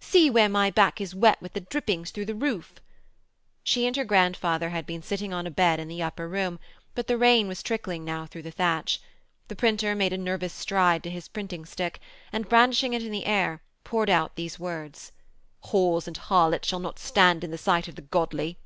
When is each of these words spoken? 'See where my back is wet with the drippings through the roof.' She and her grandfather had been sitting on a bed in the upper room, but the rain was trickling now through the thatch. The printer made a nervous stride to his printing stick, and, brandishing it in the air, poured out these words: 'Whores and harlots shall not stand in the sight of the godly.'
'See 0.00 0.30
where 0.30 0.48
my 0.48 0.70
back 0.70 0.98
is 0.98 1.14
wet 1.14 1.36
with 1.42 1.52
the 1.52 1.60
drippings 1.60 2.10
through 2.10 2.24
the 2.24 2.34
roof.' 2.34 2.80
She 3.62 3.86
and 3.86 3.94
her 3.96 4.04
grandfather 4.06 4.70
had 4.70 4.86
been 4.86 5.02
sitting 5.02 5.34
on 5.34 5.46
a 5.46 5.50
bed 5.50 5.78
in 5.78 5.88
the 5.88 6.02
upper 6.02 6.26
room, 6.26 6.58
but 6.94 7.06
the 7.06 7.18
rain 7.18 7.48
was 7.48 7.62
trickling 7.62 8.02
now 8.02 8.24
through 8.24 8.44
the 8.44 8.50
thatch. 8.50 8.98
The 9.48 9.54
printer 9.56 9.94
made 9.94 10.14
a 10.14 10.16
nervous 10.16 10.54
stride 10.54 11.02
to 11.02 11.10
his 11.10 11.28
printing 11.28 11.66
stick, 11.66 12.00
and, 12.32 12.48
brandishing 12.48 12.94
it 12.94 13.04
in 13.04 13.12
the 13.12 13.26
air, 13.26 13.60
poured 13.84 14.08
out 14.08 14.36
these 14.36 14.58
words: 14.58 15.12
'Whores 15.64 16.06
and 16.06 16.16
harlots 16.16 16.66
shall 16.66 16.80
not 16.80 16.98
stand 16.98 17.44
in 17.44 17.50
the 17.50 17.58
sight 17.58 17.86
of 17.86 17.94
the 17.96 18.00
godly.' 18.00 18.56